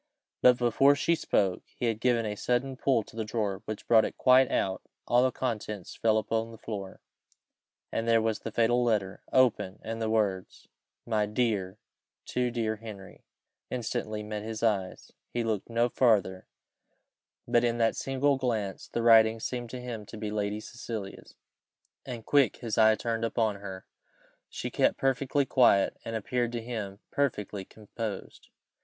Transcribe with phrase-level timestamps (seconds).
[0.41, 4.03] But before she spoke, he had given a sudden pull to the drawer, which brought
[4.03, 7.01] it quite out, and all the contents fell upon the floor,
[7.91, 10.67] and there was the fatal letter, open, and the words
[11.05, 11.77] "My dear,
[12.25, 13.25] too dear Henry"
[13.69, 16.47] instantly met his eyes; he looked no farther,
[17.47, 21.35] but in that single glance the writing seemed to him to be Lady Cecilia's,
[22.07, 23.85] and quick his eye turned upon her.
[24.49, 28.49] She kept perfectly quiet, and appeared to him perfectly composed.